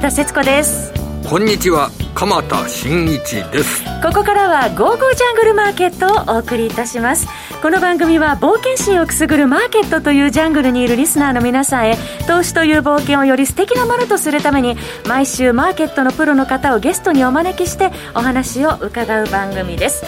[0.00, 0.94] 鎌田節子です。
[1.28, 3.84] こんにちは鎌田新一です。
[4.02, 7.28] ここからは「ゴーゴージャングルマーケット」をお送りいたします。
[7.60, 20.02] この番組は冒険心をくすぐるマーケットというジャングルにいるリスナーの皆さんへ投資という冒険をより素敵なものとするために毎週マーケットのプロの方をゲストにお招きしてお話を伺う番組です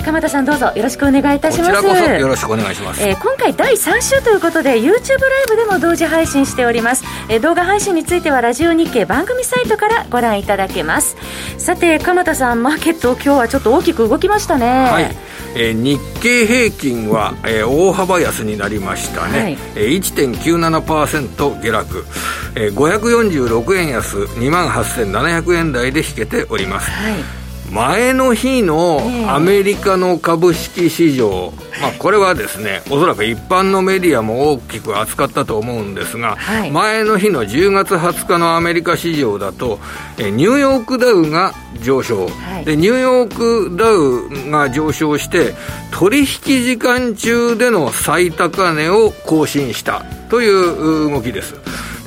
[0.00, 1.72] 鎌田さんどうぞよろしくお願いいたします。
[1.72, 5.00] こちらこそよろしくお願いします、えー、今回第3週ということで YouTube ライ
[5.48, 11.16] ブでも同時配信しております、えー、動画配信についてはラジオ日経番組サイトからご覧いただけます。
[11.58, 14.66] さて鎌田さんマーケット今日はちょっと大きく動きましたね。
[14.66, 15.16] はい、
[15.54, 22.06] えー、日経平均は、えー、大幅安になりましたね、はい、えー、1.97%下落、
[22.54, 27.37] えー、546円安2万8700円台で引けております、はい
[27.70, 39.78] 前の日のアメリカの株式市場、まあ、これはですね、おそらく一般のメディアも大きく扱ったと思うんですが、はい、前の日の10月20日のアメリカ市場だと、
[40.18, 43.34] えニューヨークダウが上昇、はい、で、ニューヨー
[43.70, 45.54] クダウが上昇して、
[45.92, 46.26] 取引
[46.64, 50.04] 時間中での最高値を更新した。
[50.28, 51.54] という動きです。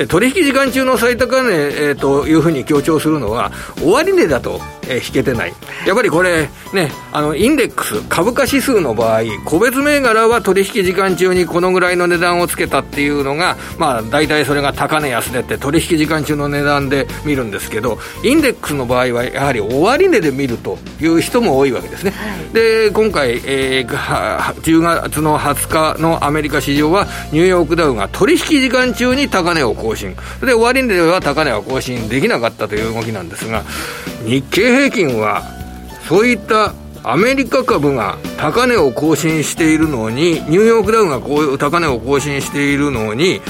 [0.08, 3.52] 取引時間中の最高値、えー、というふうに強調するのは、
[3.83, 4.61] 終値だと、
[4.92, 5.53] えー、引けてない。
[5.86, 22.11] やっぱりこれ、ね、あの、インデックス、株価指数の場合、個別銘柄は取引時間中にこのぐらいの値段をつけたっていうのが、まあ、大体それが高値安値って取引時間中の値段で見るんですけど、インデックスの場合は、やはり終値で見るという人も多いわけですね。
[22.11, 30.16] はい、で、今回、えー、10月の20日のアメリカ市場は、ニューヨークダウが取引時間中に高値を更新。
[30.42, 33.64] で、終値では高値は更新できなかったという動きなんですが、
[34.25, 35.44] 日経平均は、
[36.08, 43.42] そういったアメリカ株が高値を更新しているのに、ニューヨークダウンがこういう高値を更新しているのに、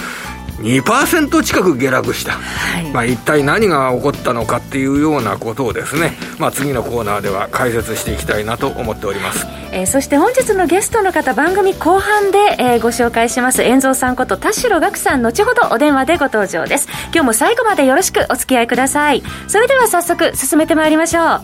[0.62, 2.92] 2%近く下落した、はい。
[2.92, 13.64] まあ、一体何が起こったのかっていうようなことをですね、まあ、次のコーナーでは解説していきたいなと思っております、えー、そして本日のゲストの方番組後半で、えー、ご紹介します。
[13.64, 16.88] 遠蔵さんこと田代岳さん後ほどお電話でご登場です。
[17.14, 19.24] 今日も最後までよろしくお付き合いください。
[19.48, 21.42] それでは早速進めてまいりましょう。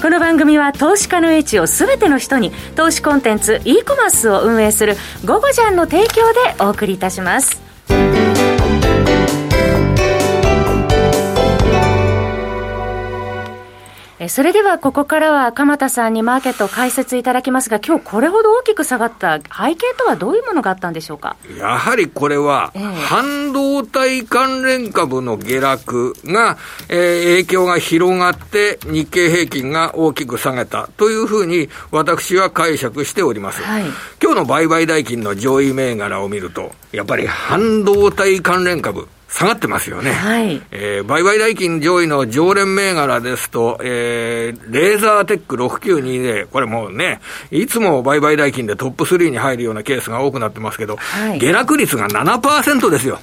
[0.00, 4.96] この番組は投資家の位置を全ての人に投資コンテンツ e コマースを運営する
[5.26, 7.60] 「ゴゴジャン」の提供でお送りいたします
[14.26, 21.36] それではここからは鎌田さんにマーケットを解説いただきますが、今日これほど大きく下がった背景とはどういうものがあったんでしょうか？
[21.56, 22.72] やはりこれは、
[23.06, 26.58] 半導体関連株の下落が、
[26.88, 33.62] えー、影響が広がって、日経平均が大きく下げたというふうに、私は解釈しております。
[33.62, 33.84] はい、
[34.20, 40.10] 今日の売買代金の上位銘柄を見ると、やっぱり半導体関連株、下がってますよね。
[40.10, 40.62] はい。
[40.70, 53.20] えー、売買代金上位の常連銘柄ですと、えー、レーザーテック6920、これもうね、いつも売買代金でトップ3に入るようなケースが多くなってますけど、はい、下落率が7%ですよ。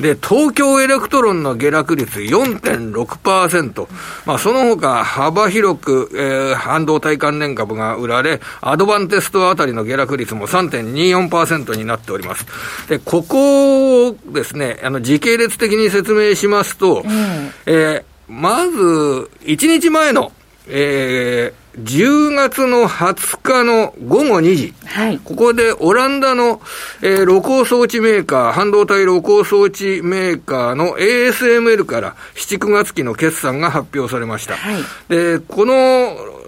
[0.00, 3.88] で、東京エレクトロンの下落率4.6%。
[4.24, 12.46] まあ、その他、幅広く、えー、半導体関連株が売られ、アドバンテストあたりの下落率も3.24%になっております。
[12.88, 20.32] で、ここをですね、あの、時系列的に説明しますと、うん、えー、まず、1日前の、
[20.68, 26.62] えー、10月の20日の午後2時、はい、ここでオランダの、
[27.02, 34.56] えー、露光装置メーカー、半導体露光装置メーカーの ASML から7、9月期の決算が発表されました。
[34.56, 35.74] はい、で、この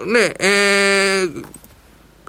[0.07, 1.45] ね、えー、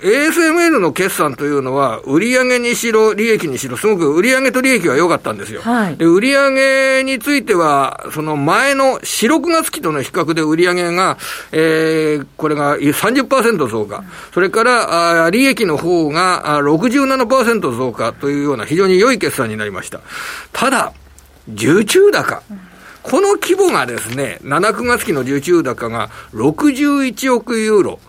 [0.02, 5.62] ASML の決算というのは、売上にしろ、利益にしろ、すごく売上と利益は良かったんですよ。
[5.62, 11.18] はい、で売上については、その前の4、6月期との比較で売上が、
[11.52, 14.04] えー、これが30%増加。
[14.34, 20.00] それから、あ利益の方が67%増加というような非常に良い決算になりました。
[20.54, 20.94] ただ、
[21.54, 22.42] 受注高。
[23.02, 28.00] この規模がですね、7、9月期の受注高が61億ユーロ。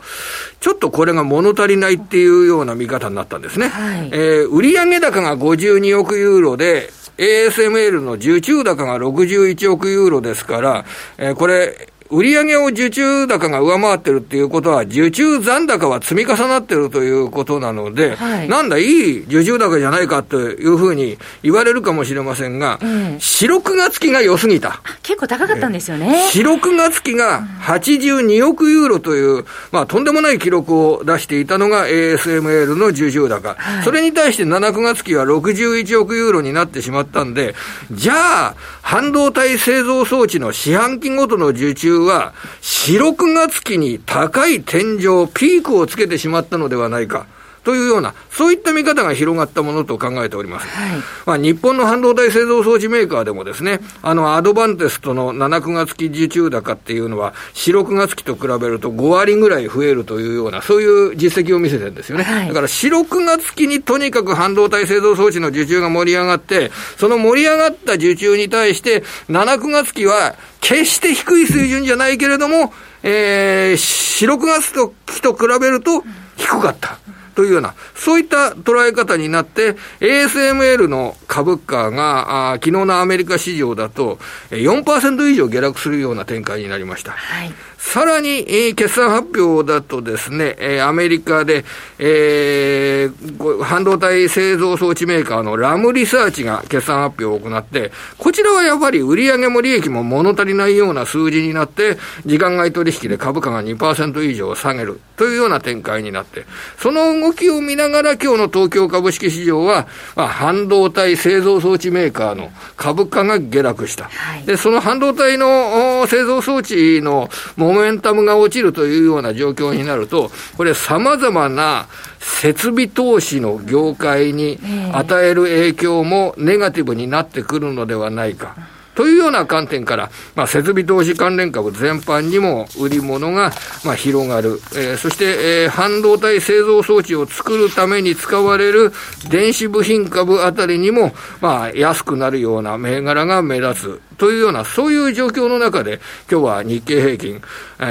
[0.61, 3.69] ちょっとこれが物足りないっていうような見方になったんですね。
[3.69, 10.85] はい、えー、売上高が52億ユーロで、ASML の受注高が61億ユーロですから、
[11.19, 24.83] えー、これ、売上を受注高が上回ってるっていうことは、受注残高は積み重なってるということなので、はい、なんだ、いい受注高じゃないかというふうに言われるかもしれませんが、うん、4、6月期が良すぎた。
[25.03, 26.29] 結構高かったんですよね。
[26.33, 33.55] 4、6月期が82億ユーロという、まあ、とんでもない記録を出していたのが ASML の受注高。
[33.55, 37.55] はい、それに対して7、9月期は61億ユーロになってしまったんで、
[37.93, 47.27] じゃあ、半導体製造装置の四半期ごとの受注は、4、6月期に高い天井、ピークをつけてしまったのではないか。
[47.65, 50.69] というような、そういった見方が広がったものと考えております。
[50.69, 62.25] はい、まあ、日本の半導体製造装置メーカーでもですね、あの、アドバンテストの7、9月期受注高っていうのは、4、6月期と比べると5割ぐらい増えるというような、そういう実績を見せてるんですよね。
[62.25, 72.73] はい、だから、4、6月期にとにかく半導体製造装置の受注が盛り上がって、その盛り上がった受注に対して、7、9月期は、決して低い水準じゃないけれども、
[73.03, 74.73] えー、4、6月
[75.07, 76.05] 期と比べると
[76.37, 76.99] 低かった。
[77.35, 84.19] というような、そういった捉え方になって、ASML の株価が、あ昨日のアメリカ市場だと
[84.51, 87.13] 4%以上下落するような展開になりました。
[87.13, 91.65] はいさらに、えー、決算発表だとですね、えー、アメリカで、
[91.99, 101.97] えー、半導体製造装置メーカーのラムリサーチが決算発表を行って、こちらはやっぱり売上も利益も物足りないような数字になって、
[102.27, 106.45] 時間外取引で株価が2%以上下げるというような展開になって、
[106.79, 114.05] その動きを見ながら今日の東京株式市場は、まあ、半導体製造装置メーカーの株価が下落した。
[114.05, 117.29] はい、で、その半導体の製造装置の
[117.73, 121.87] モメンタムが落ちるというような状況になると、これ様々な
[122.19, 124.59] 設備投資の業界に
[124.93, 128.57] 与える影響もネガティブになってくるのではないか。
[129.01, 133.51] というような観点から、まあ、設備投資関連株全般にも売り物が、
[133.83, 134.61] まあ、広がる。
[134.75, 138.93] えー、そして、えー、半導体製造装置を作るために使われる
[139.31, 144.01] 電子部品株あたりにも、まあ、安くなるような銘柄が目立つ。
[144.19, 145.99] というような、そういう状況の中で、
[146.31, 147.43] 今日は日経平均、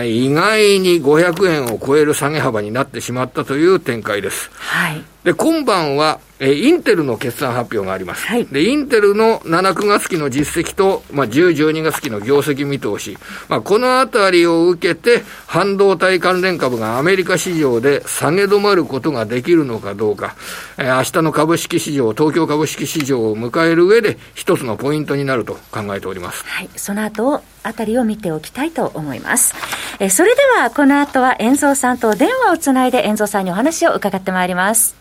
[0.05, 4.51] 意外に500円を超える下げ幅になってしまったという展開です。
[4.53, 5.03] はい。
[5.29, 8.25] で、今晩は、えインテルの決算発表があります。
[8.25, 13.15] はい、で、インテルの7、9月期の実績と、まあ、10、12月期の業績見通し。
[13.47, 20.35] まあ、このあたりを受けて、半導体関連株がアメリカ市場で下げ止まることができるのかどうか。
[20.79, 26.43] えー、明日の株式市場、東京株式市場を迎える上で、一つのポイントになると考えております。
[26.47, 26.69] はい。
[26.75, 29.53] その後、あたりを見ておきたいと思います。
[29.99, 34.97] えー、それでは、この後は、遠蔵さんと電話をつないで、遠蔵さんにお話を伺ってまいります。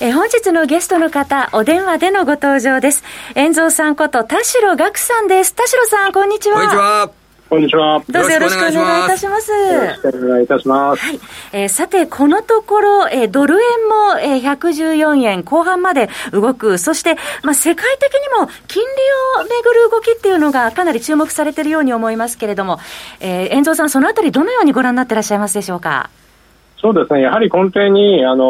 [0.00, 3.02] え本日のゲストの方、お電話でのご登場です。
[3.34, 5.54] 遠蔵さんこと田代岳さんです。
[5.54, 6.56] 田代さん、こんにちは。
[6.56, 7.23] こんにちは。
[7.48, 8.02] こんにちは。
[8.08, 9.52] どうぞよろしくお願いいたします。
[9.52, 11.04] よろしくお願いいたします。
[11.04, 11.20] はい。
[11.52, 16.78] えー、さて、このところ、えー、ドル円も、えー、114円後半まで動く。
[16.78, 18.88] そして、まあ、世界的にも金利
[19.40, 22.78] をめぐる動きっていうのがかなり注目されているように思いますけれども、
[23.20, 26.10] えー、遠藤さん、そのあたりどのようにご覧になっていらっしゃいますでしょうか？
[26.80, 27.22] そうですね。
[27.22, 28.44] やはり根底に、あの、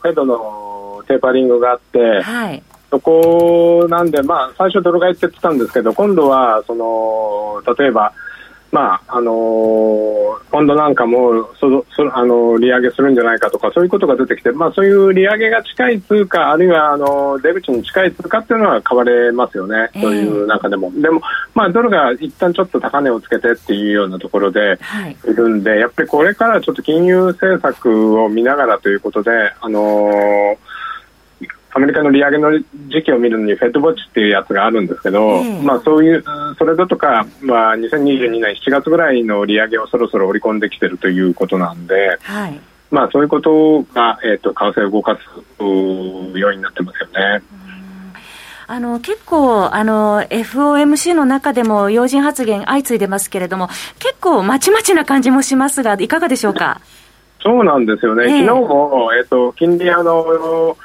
[0.00, 8.12] フェドのテーパリングがあって、はい、そこなんで、まあ、最初ドル買いって言ってたんですけど、今度は、その、例えば、
[8.70, 9.34] まああのー、
[10.50, 20.92] 今度なんかもそそ、あのー、利上げするんじゃないかとかそういうことが出てきて、まあ、そういう利上げが近い通貨あるいはあの出口に近い通貨っていうのは買われますよね、そういう中でも。
[21.00, 21.22] でも、
[21.54, 24.78] まあ、ドルが一旦ちょっと高値をつけてっていうようなところで
[25.24, 29.30] いるんで、はい、やっぱりこれからちょっと金融政策を見ながらということで、
[29.62, 30.56] あのー
[31.78, 32.58] アメリカの利上げの
[32.88, 36.24] 時期を見るのにフェットウォッチっていうやつがあるんですけど、まあ、そういう
[36.58, 45.20] それだとか、まあ、2022年7月ぐらいの利上げをそろそろ織り込んできてるということなんで、はい、まあ、そういうことが、えーと、為替を動かす
[45.60, 47.42] 要因になってますよね。
[48.70, 53.68] あの結構あの、FOMC の中でも要人発言相次いでますけれども、
[54.00, 56.80] 結構まちまちな感じもしますが、いかがでしょうか？
[57.40, 60.76] そうなんですよね、えー、昨日も、えーと、金利あの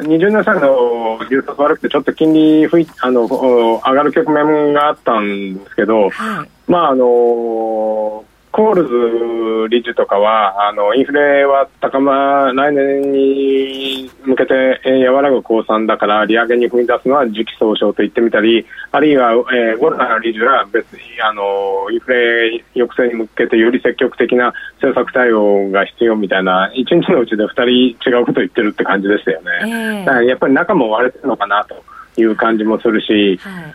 [0.00, 8.24] 20年債の流速悪くて、ちょっと金利ふいあの上がる局面があったんですけど、はい、まああのこ
[8.58, 29.50] コールズ理事とかは、あのインフレは高ま、来年に向けて、えー、和らぐ公算だから、利上げに踏み出すのは時期尚早と言ってみたり、あるいは、えー、ゴルナー理事は別にあのインフレ抑制に向けてより積極的な政策対応が必要みたいな、一日のうちで2人違うことを言ってるって感じでしたよね。
[29.62, 31.76] えー、だからやっぱり中も割れてるのかなと
[32.20, 33.74] いう感じもするし、はい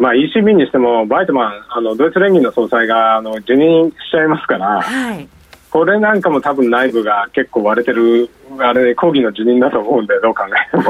[0.00, 5.28] まあ、ECB にしても、バイトマン、あのドイツ連銀の総裁があの辞任しちゃいますから、はい、
[5.70, 10.84] これなんかも多分内部が結構割れてる、あれ、抗議の辞任だと思うんで、どう考えても。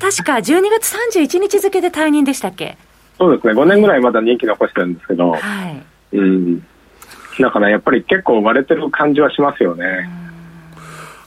[0.00, 2.78] 確か12月31日付で退任でしたっけ？
[3.18, 5.38] そうですね、5年ぐらいまだ任期残してるんですけど、は
[6.12, 6.60] い、うん、
[7.40, 10.08] だからやっぱり結構割れてる感じはしますよね。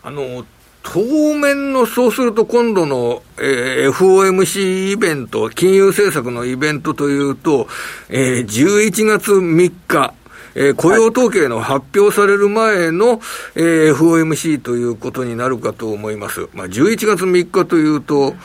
[0.04, 0.46] あの
[0.86, 1.02] 当
[1.34, 7.68] 面の、そうすると今度の、えー、FOMC イベント、金融政策のイベントというと、
[8.10, 10.14] えー、11月3日、
[10.54, 13.20] えー、雇用統計の発表される前の、
[13.56, 16.48] えー、FOMC ということになるかと思います。
[16.54, 18.36] まあ、11月3日というと、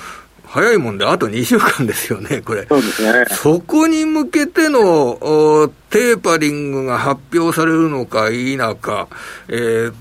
[0.46, 2.66] 早いもんで、あと2週間ですよね、これ。
[2.66, 3.26] そうですね。
[3.30, 9.08] そこに向けてのテーパリングが発表されるのか否か、
[9.48, 9.94] えー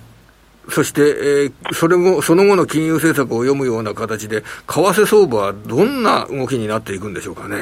[0.69, 7.57] そして、えー、それも、その後の金融政策を読むような形で、為替相場はどんな動きになっていくんでしょうかね。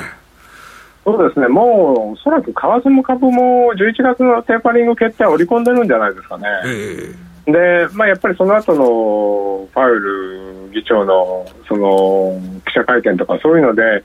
[1.08, 6.46] そうですね、もうおそらく為替も株も11月のテーパリング決定は織り込んでるんじゃないですかね。
[6.66, 14.04] えー、で、まあ、やっぱりその後のファウル議長のその記者会見とかそういうので、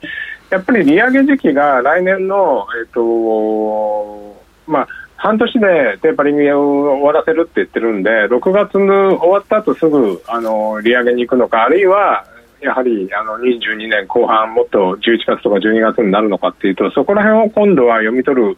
[0.49, 4.87] やっぱり利上げ時期が来年の、えっ、ー、とまあ、
[5.23, 12.25] 半年でテーパリングを終わらせるって言ってるんで、6月の終わった後すぐあの利上げに行くのか、あるいは
[12.59, 18.57] やはりあの22年後半、もっと11月とか12月になるのかっていうと、そこら辺を今度は読み取る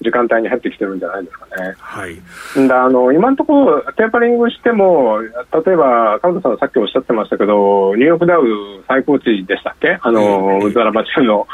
[0.00, 1.74] 時間帯に入ってきてるんじゃないですかね。
[1.78, 8.44] はい、だあの今のところ、テーパリングしても、例えば、川田さんさっきおっしゃってましたけど、ニューヨークダウ
[8.86, 11.46] 最高値でしたっけ、あの、うずらば中の、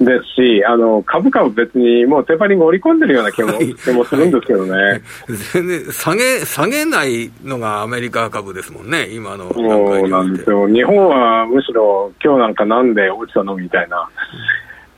[0.00, 5.00] ですし、あの株価は別にもうテーパリング織り込んでるような気も,、気もするんですけどね。
[5.52, 9.60] 全然下げ、下げないのがアメリカ株ですもんね、今のそ
[10.04, 10.68] うなんですよ。
[10.68, 13.56] 日本はむしろ、今日なんかなんで落ちたの？
[13.56, 14.08] みたいな。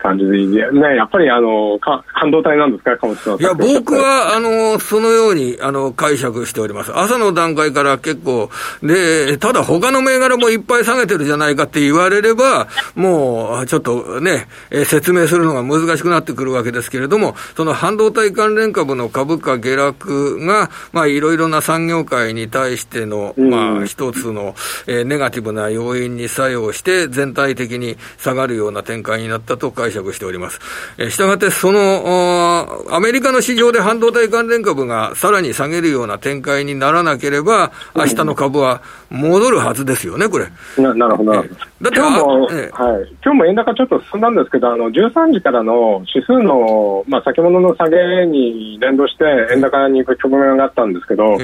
[0.06, 3.40] 感じで、ね、やっぱりあのか半導体なんですか、さん。
[3.40, 6.96] いや、僕はあのそのようにあの解釈しております。
[6.96, 8.50] 朝の段階から結構、
[8.82, 24.54] で、ただ他の銘柄もいっぱい下げてるじゃないかって言われれば、もうちょっとね、え説明するのが難しくなってくるわけですけれども、その半導体関連株の株価下落が、まあ、いろいろな産業界に対しての、まあ、一つの、
[24.86, 30.60] えー、ネガティブな要因に作用して、全体的に下がるような展開になったと解釈しております。
[30.98, 40.46] えしたがって、その、アメリカの市場で半導体関連株がさらに下げるような展開にならなければ、明日の株は戻るはずですよね、これ。
[40.78, 41.90] ななるほど、なるほど。
[41.90, 51.38] 今日も、ええ、はい、今日も円高ちょっと進んだんですけど、あの13時からの指数の、まあ、先物の下げに連動して、円高に行く局面があったんですけど、え、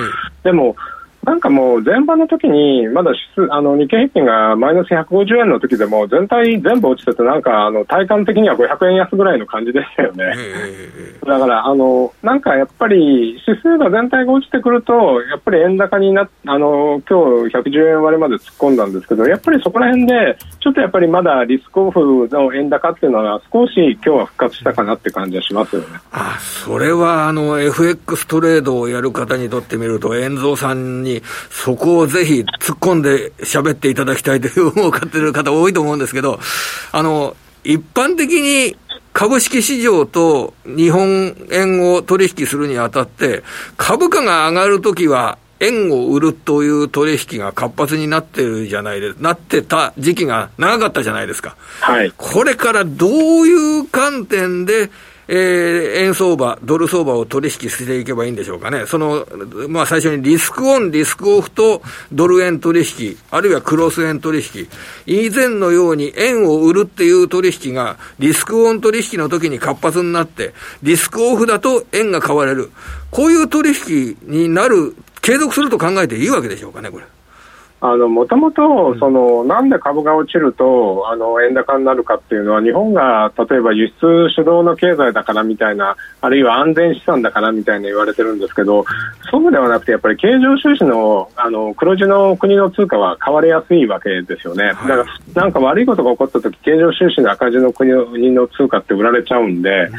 [0.45, 0.77] でも、
[1.25, 10.25] なんかもう前場の時に、まだ指数、あの日経平均がマイナス150円の時でも、全体全部落ちてて、なんかあの体感的には500円安ぐらいの感じでしたよね。
[11.25, 26.00] だから、あの、なんかやっぱり指数が全体が落ちてくると、やっぱり円高になっ、あの、今日110円割れまで突っ込んだんですけど、やっぱりそこら辺で、ちょっとやっぱりまだリスクオフの円高っていうのは少し今日は復活したかなって感じはしますよね。
[26.11, 36.40] あ、それはあの FX トレードをやる方にとってみると、円蔵さんにに、そこをぜひ突っ込んで喋っていただきたいという思ってる方多いと思うんですけど、
[36.92, 38.76] あの、一般的に
[39.12, 43.42] 株式市場と日本円を取引するにあたって、
[43.76, 51.57] 株価が上がるときは、円を売るという取引が活発になってるじゃないです、なってた時期が長かったじゃないですか。
[51.81, 52.12] はい。
[52.16, 53.11] これからどう
[53.47, 54.90] いう観点で、
[55.35, 58.85] えー、円相場、ドル相場を取引していけばいいんでしょうかね。
[58.87, 59.27] その、
[59.67, 61.81] まあ最初にリスクオン、リスクオフと
[62.12, 64.69] ドル円取引、あるいはクロス円取引、
[65.07, 72.71] 以前のように円を売るっていう取引が、リスクオン取引の時に活発になって、リスクオフだと円が買われる。
[73.11, 77.05] こういう取引になる、継続すると考えていいわけでしょうかね、これ。
[77.85, 88.85] あの、もともと、その、なんで株が落ちると、あの、円高になるかっていうのは、日本が、例えば輸出主導の経済だからみたいな、あるいは安全資産だからみたいな言われてるんですけど、
[89.33, 94.69] そうではなくて、やっぱり経常収支の、あの、黒字の国の通貨は買われやすいわけですよね。
[94.69, 97.91] だから、なんか悪いことが起こった時、経常収支の赤字の国
[98.31, 99.91] の通貨って売られちゃうんで、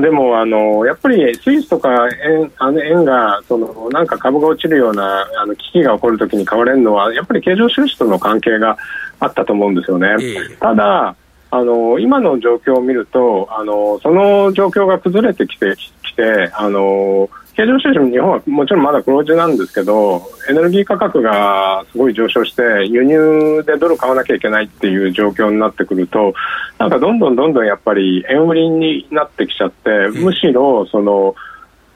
[0.00, 8.76] でもあの、やっぱりスイスとか円あの円がそのなんか株が落ちるようなあの危機が起こるときに買われるのは、やっぱり経常収支との関係が
[9.18, 10.16] あったと思うんですよね。
[10.58, 11.14] ただ
[11.52, 17.28] あの今の状況を見るとあのその状況が崩れてきてきてあの
[17.60, 26.32] 経常収支も日本はもちろんまだ黒字なんですけどエネルギー価格がすごい上昇して輸入でドル買わなきゃいけないっていう状況になってくると
[26.78, 29.90] なんかどんどんどんどんやっぱり円売りになってきちゃって
[30.20, 31.34] むしろその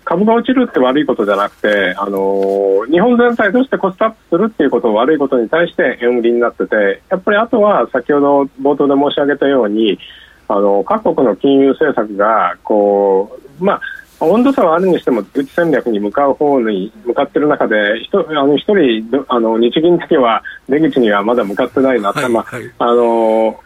[0.04, 9.98] 株が落ちるって悪いことじゃなくて、あの日本全体としてコストアップするっていうことを悪いことに対して円売りになっててやっぱりあとは先ほど冒頭で申し上げたように
[10.46, 13.80] あの各国の金融政策がこう、まあ
[14.20, 23.60] 温度差はあるにしても出口戦略に向かう方に向かっている中で一あの一人あの日銀だけは出口にはまだ向かってないな、はいまあ、はい、あの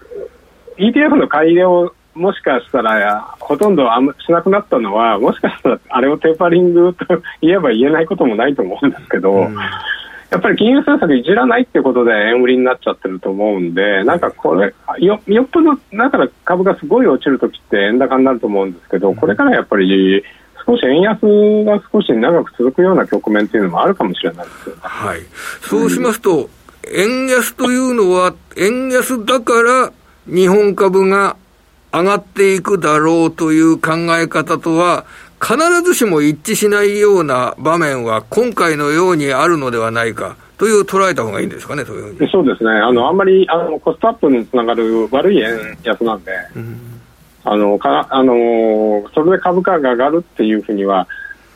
[0.78, 3.84] ETF の買い入れをもしかしたらほとんど
[4.26, 7.04] しなくなったのはもしかしたらあれをテーパリングと
[7.40, 9.32] 言えば言えないこともないと思うんですけど。
[9.32, 9.56] うん
[10.30, 20.22] やっぱり金融政策いじらないってことで円売りになっちゃってると思うんで、なんかこれ、よよっぽど、だから株がすごい落ちるときって円高になると思うんですけど、これからやっぱり
[20.66, 21.18] 少し円安
[21.64, 24.80] が少し長く続くような局面というのもあるかもしれないですよね。
[24.82, 25.20] はい。
[25.62, 26.50] そうしますと、
[26.92, 29.92] 円安というのは、円安だから
[30.26, 31.36] 日本株が
[31.90, 35.06] 上がっていくだろうという考え方とは、
[35.40, 40.36] 必ずしも一致しないような場面は今回のようにあるのではないか。
[40.58, 46.98] という捉えた方がいいんですかね、そういうそうですね、あのあんまりあのコストアップにつながる悪い円安なんで、うん
[47.44, 48.34] あのかあの
[49.14, 51.08] それで株価が上がるっていうふうには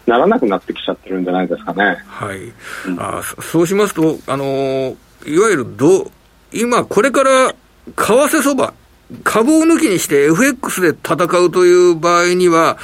[0.07, 1.99] ならなくなってきちゃってるんじゃないですかね。
[2.07, 2.39] はい、
[2.87, 4.97] うん、あそうしますと、あの
[5.27, 6.11] いわゆるど
[6.53, 7.55] 今、これから為
[7.95, 8.73] 替相場、
[9.25, 12.79] 株を抜きにして FX で戦うという場合には、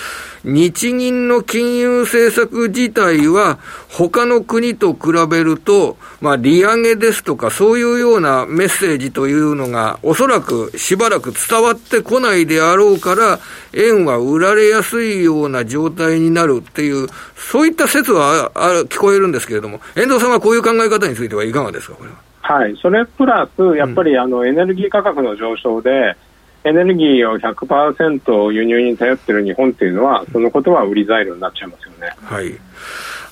[0.45, 3.59] 日銀の金融政策自体は
[3.89, 13.41] 他の国と比べると、まあ利上げですとかそういうようなメッセージというのがおそらくしばらく伝わってこないであろうから、
[13.75, 22.28] 円は売られやすいような状態になるっていう、そういった説はあ聞こえるんですけれども、遠藤さんはこういう考え方についてはいかがですか、これは。
[22.49, 26.17] はい、それプラス、やっぱりあのエネルギー価格の上昇で、
[26.65, 32.11] エネルギーを100%輸入に頼っている日本っていうのは、そのことは売り材料になっちゃいますよね。
[32.23, 32.59] はい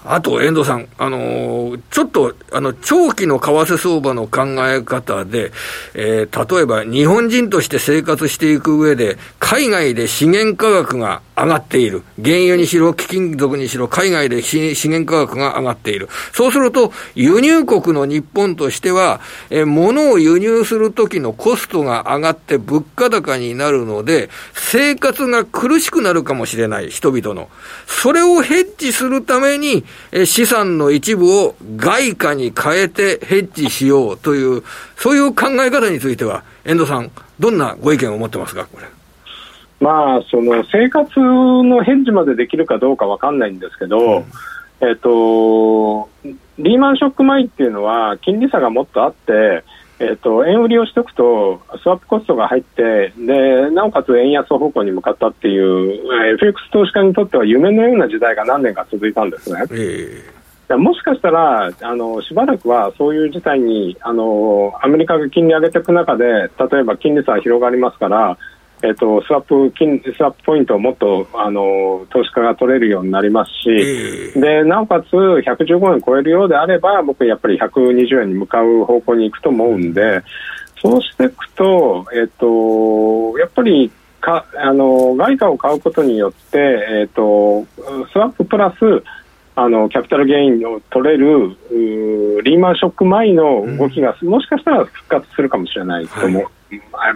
[0.09, 5.53] あと、遠藤さん、あのー、ちょっと、あの、長期の為替相場の考え方で、
[5.95, 12.02] えー、例えば日本人として生活していく上で、海外で資源価格が上がっている。
[12.23, 16.09] 原油にしろ、貴金属にしろ、海外で資源価格が上がっている。
[16.33, 27.49] そうすると、輸入国の日本としては、えー、物を輸入するときのコストが上がって物価高になるので、生活が苦しくなるかもしれない、人々の。
[27.87, 29.85] それをヘッジするために、
[30.25, 34.63] 資産の一部を外貨に変えてヘッジしようという、
[34.97, 38.87] そういう考え方については、遠藤さん、どんなご意見を持ってますか、これ。
[39.80, 44.25] まあ、その生活のヘッジまでできるかどうか分かんないんですけど、
[44.80, 46.09] うん、えっと、
[46.59, 49.65] リーマンショック前っていうのは、金利差がもっとあって、
[49.99, 59.63] えーと、円売りをしておくと、スワップコストが入ってで、なおかつ円安方向に向かったっていう、FX 投資家にとっては夢のような時代が何年か続いたんですね。
[59.71, 68.37] えー、もしかしたらあの、しばらくはそういう事態にあの、アメリカが金利上げていく中で、例えば金利差が広がりますから、
[68.82, 80.23] えっと、スワップ金スワップポイントをもっとあの投資家が取れるようになりますし、えー、でなおかつ115円超えるようであれば僕、やっぱり120円に向かう方向に行くと思うんで、
[80.82, 86.58] そうしていくと、えっと、やっぱりかあの外貨を買うことによって、
[86.91, 87.65] えっと、
[88.12, 89.02] スワッププラス
[89.54, 91.56] あのキャピタルゲインを取れる
[92.43, 96.45] リーマンショック前の動きが、うん、もしかしたら復活するかもしれないと思い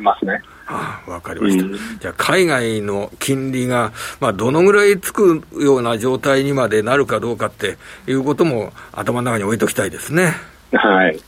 [0.00, 0.40] ますね。
[0.70, 1.64] はいあわかりました。
[1.64, 10.34] うん、じゃあ、海外の金利が、まあ、どのぐらいつくような状態にまでなるかどうかっていうことも頭の中に置いときたいですね。
[10.72, 11.18] はい。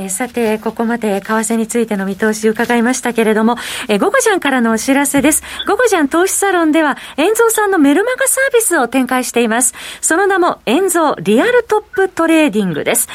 [0.00, 3.56] えー、さて、ここまで為替についての見通し伺いましたけれども、
[3.88, 5.42] えー、ゴゴジャンからのお知らせです。
[5.66, 9.74] ゴゴジャン投資サロンでは、遠蔵さんのメルマガサービスを展開しています。
[10.00, 13.08] その名も、遠蔵リアルトップトレーディングです。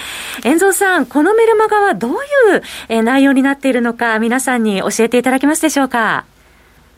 [0.44, 2.16] 遠蔵さん、このメルマガはどうい
[2.58, 6.26] う、えー、内容になっているのか、皆さんに教えていただけますでしょうか？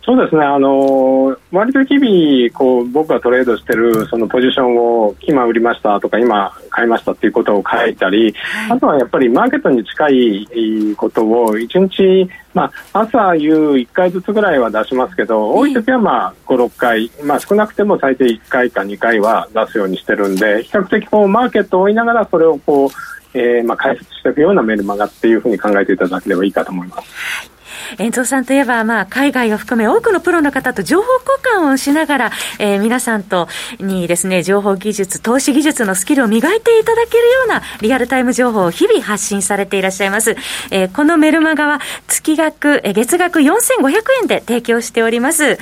[0.08, 22.90] そうですね、あの割と日々こう、僕がトレードしてるそのポジションを今売りましたとか、今買いましたっていうことを書いたり、はい、あとはやっぱりマーケットに近いことを1日、まあ、朝夕1回ずつぐらいは出しますけど、多い時はまあ5、6回、まあ、少なくても最低1回か2回は出すようにしてるんで、比較的こうマーケットを追いながらそれをこう、
[23.38, 27.57] えー、まあ解説していくようなメルマガっていうふうに考えていただければいいかと思います。
[27.98, 33.48] 遠藤さんといえば、まあ、海外を含め多くのプロの方と情報交換をしながら、えー、皆さんと
[33.80, 40.36] にですね、情報技術、投資技術のスキルを磨いていただけるようなリアルタイム情報を日々発信されていらっしゃいます。
[40.72, 45.58] えー、このメルマガは月額、えー、月額4500円で提供しております。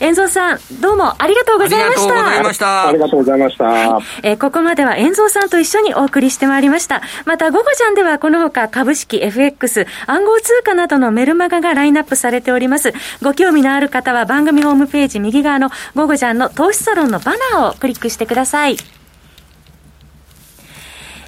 [0.00, 2.28] 遠藤さん、どうもありがとうございました。
[2.28, 2.88] ありがとうございました。
[2.88, 3.64] ありがとうございました。
[3.64, 7.02] はい、えー、ここまでは遠藤さんと一緒にお送りしてまいりました。
[7.24, 12.92] また、午後ちゃんではこのほか株式、FX、暗号通貨などのメルマガがラインナップされております。
[13.22, 18.76] ご興味のある方は番組ホームページ右側のゴゴちゃんの投資サロンのバナーをクリックしてください。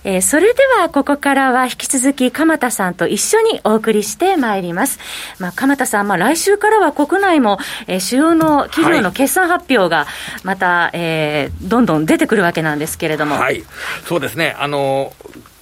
[0.04, 4.98] えー、それではここからは引き続き鎌田さんと一緒にお送りしてまいります。
[5.38, 10.06] まあ、鎌田さん、まあ、来週からは国内も、えー、主要の企業の決算発表が
[10.44, 13.36] また、はい、えー、どんどん出てくるわけなんですけれども。
[13.36, 13.64] はい。
[14.06, 14.56] そうですね。
[14.58, 15.12] あの、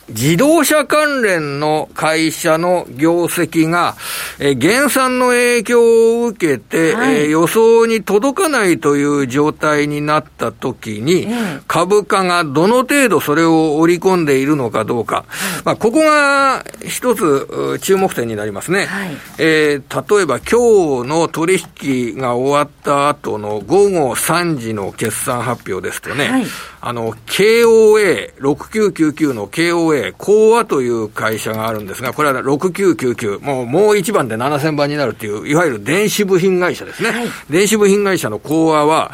[0.09, 3.97] 自動車関連の会社の業績が、
[4.39, 11.27] えー、減産の影響を受けて、はい、えー、予想に届かないという状態になったときに、
[11.67, 15.25] 株価がどの程度それを織り込んでいるのかどうか、
[15.65, 18.87] まあ、ここが一つ注目点になりますね。
[18.87, 26.47] はい、えー、例えば今日の取引が終わった後の午後3時の決算発表ですとね、はい、
[26.81, 37.11] あの、KOA、6999の KOA、コーアという会社があるんですが、これは6999、もう、もう一番で7000番になるっていう、いわゆる電子部品会社ですね。
[37.11, 39.13] はい、電子部品会社のコーアは、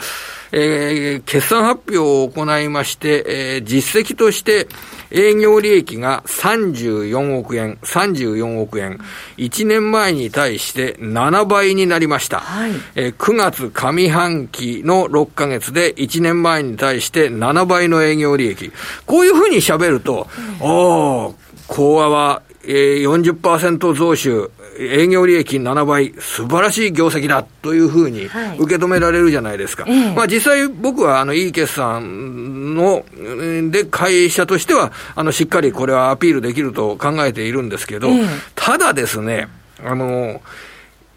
[0.52, 4.68] えー、決算発表を行いまして、えー、実績として
[5.12, 8.98] 営業利益が34億円、34億円、
[9.36, 12.40] 1年前に対して7倍になりました。
[12.40, 18.72] はい、えー、9月上半期の6ヶ月で1年前に対して7倍の営業利益。
[19.06, 20.28] こういうふうに喋ると、
[20.60, 21.34] うん、おー、
[21.68, 28.26] 講和はえー、40%増収、営業利益7倍、素晴らしい業績だというふうに
[28.58, 29.84] 受け止められるじゃないですか。
[29.84, 33.04] はい、まあ実際僕はあのいい決算の、
[33.70, 38.08] で会社としては、あのしっかりこれはアピールできると考えているんですけど、
[38.54, 39.48] ただですね、
[39.84, 40.40] あの、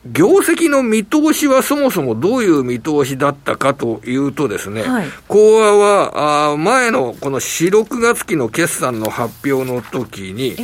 [0.06, 10.56] 業績の見通しはそもそもどういう見通しだったかというとですね、はい、コアはあ前のこの4、6月期の決算の発表の時に、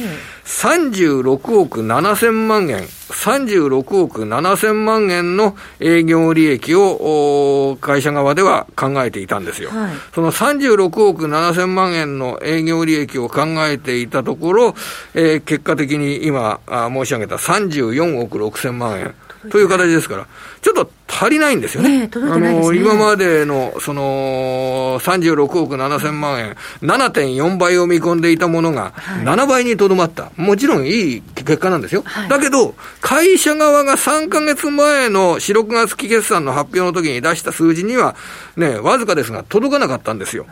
[0.46, 9.70] 36億7000万円、36億7000万円の営業利益を会社側では考えていたんですよ。
[9.70, 14.76] はい、その36億7000万円の営業利益を考えていたところ、
[15.14, 19.16] えー、結果的に今申し上げた34億6000万円。
[19.50, 20.28] という形ですから、
[20.62, 22.08] ちょっと足りないんですよね。
[22.08, 28.94] ねあの、今までの、その、36億7000万円、7.4倍を見込んでいたものが、
[29.24, 30.32] 7倍にとどまった。
[30.38, 32.04] もちろんいい結果なんですよ。
[32.06, 38.16] はい、だけど、会社側が3ヶ月前の4、6月期決算の発表の時に出した数字には、
[38.56, 40.46] ね、わずかですが、届かなかったんですよ。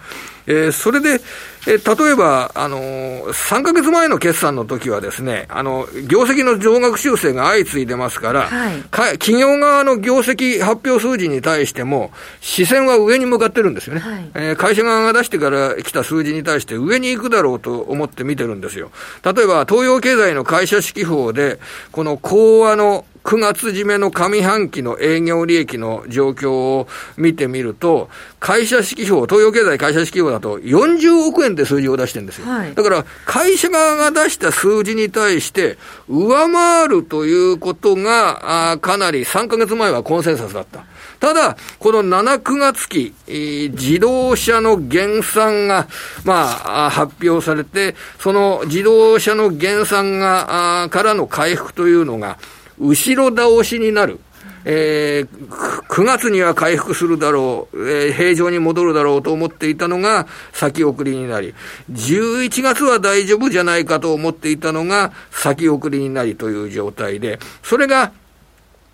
[0.50, 1.22] えー、それで、
[1.68, 14.02] えー、例えば、あのー、3ヶ月前の決算の時はですね、あの、業績の増額修正が相次いでますから、はい、か企業側の業績発表数字に対しても、視線は上に向かってるんですよね。
[14.02, 18.92] はい、えー、会社側が出してから来た数字に対して上に行くだろうと思って見てるんですよ。
[19.24, 21.60] 例えば、東洋経済の会社指揮法で、
[21.92, 32.48] この講和の9月締めの上半期の営業利益の状況を見てみると、会社指揮法、東洋経済会社指揮法だと40億円って数字を出してるんですよ。
[32.48, 35.78] はい、だから、会社側が出した数字に対して、
[36.08, 40.86] 上回るということが、あかなり3ヶ月前はコンセンサスだった。
[41.20, 45.88] ただ、この7、9月期、自動車の減産が、
[46.24, 52.38] まあ、発表されて、その自動車の減産が、からの回復というのが、
[52.80, 54.20] 後ろ倒しになる。
[54.66, 55.48] えー、
[55.88, 61.54] 9月には回復するだろう、えー、平常に戻るだろうと思っていたのが先送りになり、
[61.92, 68.12] 11月は大丈夫じゃないかと思っていたのが先送りになりという状態で、それが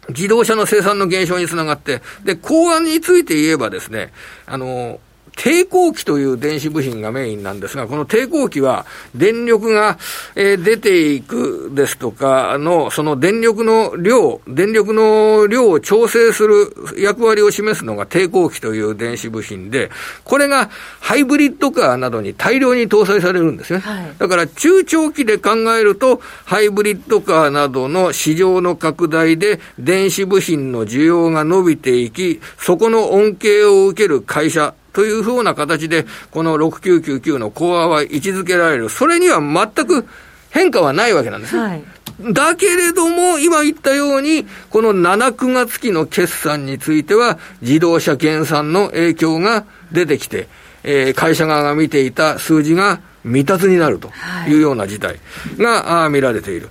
[0.10, 4.13] 自動車の生産の減少につながって、で、公安について言えばですね、
[4.45, 5.00] あの、
[5.36, 9.98] 抵抗器という電子部品がメインなんですが、この抵抗器は電力が、
[10.36, 19.91] えー、出ていくですとかの、その電力の量、電力の量を調整する役割を示すのが抵抗器という電子部品で、
[20.24, 20.69] これが
[21.00, 23.80] ハイブリッドカーなどに大量に搭載されるんですね。
[23.80, 38.90] はい、だから中長期で考えると、ハイブリッドカーなどの市場の拡大で電子部品の需要が伸びていき、そこの恩恵を受ける会社というふうな形で、この6999のコアは位置づけられる。
[38.90, 40.08] それには全く
[40.50, 41.56] 変化はないわけなんです。
[41.58, 41.84] はい
[42.22, 50.48] だけれども、今言ったように、この7、9月期の決算については、自動車減産の影響が出てきて、
[50.84, 54.12] えー、会社側が見ていた数字が未達になると
[54.48, 55.20] いうような事態
[55.58, 56.70] が、はい、見られている。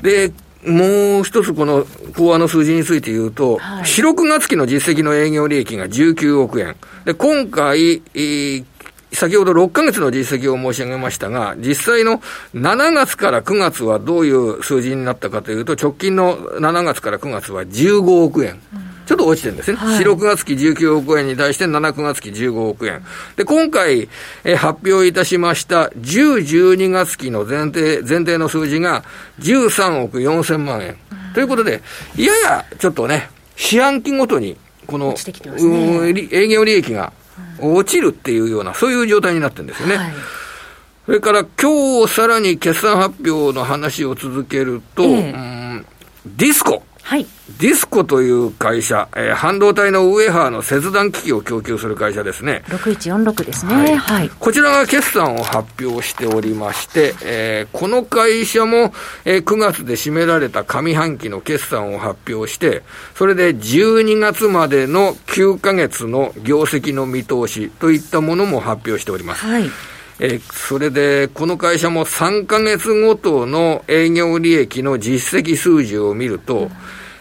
[0.00, 0.32] で、
[0.66, 6.76] もう一つこの講和の数字について言うと、はい、4、6月期の実績の営業利益が19億円。
[7.04, 8.02] で、今回、
[9.16, 12.20] 先ほど6ヶ月の実績を申し上げましたが、実際の
[12.54, 18.60] 7月から9月はどういう数字になったかというと、直近の7月から9月は15億円。
[18.74, 19.76] うんちょっと落ちてるんですね。
[19.78, 23.04] はい、4、6月期19億円に対して7、9月期15億円。
[23.36, 24.08] で、今回、
[24.42, 29.04] え発表いたしました10、12月期の前提、前提の数字が
[29.38, 30.96] 13億4千万円。
[31.28, 31.82] うん、ということで、
[32.16, 34.56] ややちょっとね、四半期ごとに、
[34.88, 37.12] この、ね、営業利益が
[37.60, 39.96] 落ちるっていうような、そういう状態になってるんですよね。
[39.96, 40.12] はい
[41.06, 45.36] それから今日さらに決算発表の話を続けると、えー、う
[45.76, 45.86] ん
[46.26, 46.82] ディスコ。
[47.06, 47.26] はい。
[47.60, 52.64] ディスコという会社、えー、半導体のウエハーの切断機器を供給する会社ですね。
[52.66, 53.74] 6146ですね。
[53.76, 53.96] はい。
[53.96, 58.92] はい、こちらが決算を発表しておりまして、えー、この会社も、
[59.24, 62.82] えー、9月で占められた上半期の決算を発表して、
[63.14, 69.46] それで12月までの9ヶ月の業績の見通しといったものも発表しております。
[69.46, 69.70] はい。
[70.18, 76.70] えそれで、この会社も3ヶ月ごとの営業利益の実績数字を見ると、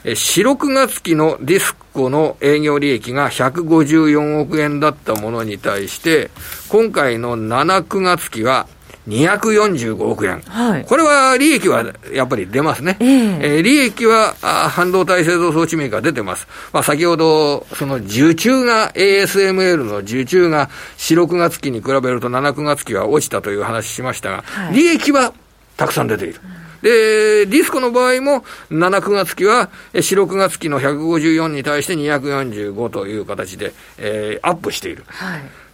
[0.06, 6.30] え4、6月期のディスコの営業利益が154億円だったものに対して、
[6.70, 8.68] 今回の7、9月期は
[9.08, 14.34] 245億円、はい、これは利益はやっぱり出ますね、えー、えー、利益は
[14.70, 25.34] 半導体製造装置メーカー出てます、まあ、先ほど、その受注が、ASML の受注が4、6月期に比べると7、9月期は落ちたという話しましたが、はい、利益は
[25.78, 26.40] たくさん出ている。
[26.82, 35.04] で、ディスコの場合も、7、9月期は、4、6月期の154に対して245という形で、えー、アップしている。
[35.08, 35.65] はい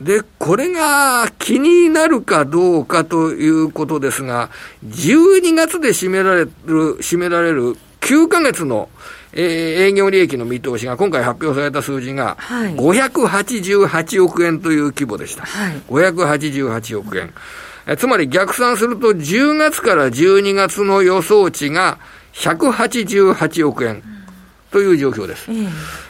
[0.00, 4.50] で、これが気になるかどうかということですが、
[4.84, 6.50] 12月で占められる、
[6.98, 8.88] 占められる9ヶ月の、
[9.32, 9.42] えー、
[9.88, 15.44] 営業利益の見通しが今回発表された数字が、588億円という規模でした。
[15.44, 17.32] はい、588億円。
[17.88, 21.98] えつまり逆算すると10月から12月の予想値が
[22.34, 24.02] 188億円
[24.72, 25.50] という状況です。
[25.50, 25.68] うん、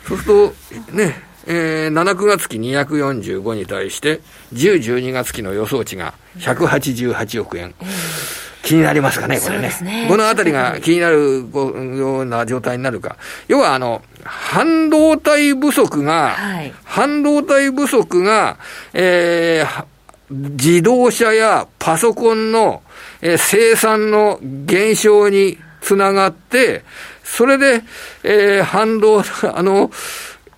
[0.08, 0.52] そうする
[0.86, 4.20] と、ね、えー、7、9月期245に対して、
[4.52, 7.74] 10、12月期の予想値が188億円。
[8.66, 9.70] 気になりますかね、これね。
[9.82, 11.46] ねこのあたりが気になる
[11.96, 13.16] ような状態になるか。
[13.46, 18.59] 要は、あの、半導体不足が、はい、半導体不足が、
[18.92, 19.85] えー、
[20.30, 22.82] 自動車やパソコンの、
[23.22, 26.82] えー、生産の減少につながって、
[27.22, 27.85] それで、
[28.24, 29.92] えー、反動、あの、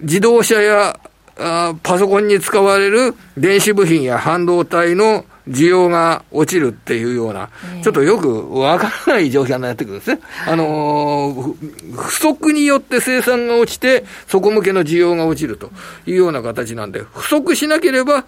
[0.00, 0.98] 自動車や
[1.38, 7.50] あパソコンに使われる電子部品や半導体の需要が落ちるっていうような、
[7.82, 10.20] ちょっとよくわからない状況になってくるんですね。
[10.46, 15.70] あのー、不足によって生産が落ちて、そこ向けの需要が落ちると
[16.06, 18.24] いうような形なんで、不足しなければ、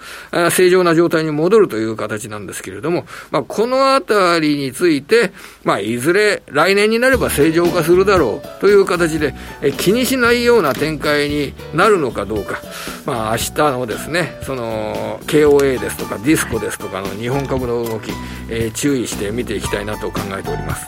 [0.51, 5.33] 正常な状態に戻るという形なんですけれども、まあ、このあたりについて、
[5.65, 12.61] まあ、いずれ来年になれば正常化するだろうという形で、え気にしないような展開になるのかどうか、
[13.07, 18.11] まあ、明日のですね、その、KOA ですとか、ディスコですとかの日本株の動き、
[18.49, 20.87] えー、注意して見ていきたいなと考えております。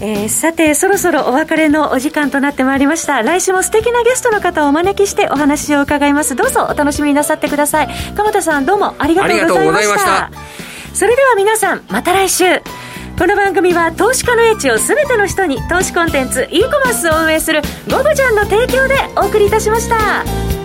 [0.00, 3.22] えー、さてそろそろお別れのお時間となってまいりました。
[3.22, 6.36] 来週も素敵なゲストの方をお招きしてお話を伺います。
[6.36, 7.88] どうぞお楽しみなさってください。
[8.16, 10.30] 鎌田さんどうもありがとうございました。
[10.94, 12.62] それでは皆さんまた来週。
[13.18, 20.57] この番組は投資家の英知を全ての人に投資コンテンツ e コマースを運営するゴゴちゃんの提供でお送りいたしました。